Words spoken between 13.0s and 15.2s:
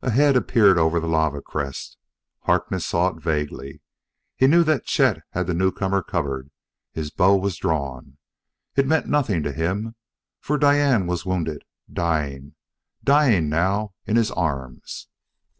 Dying, now, in his arms....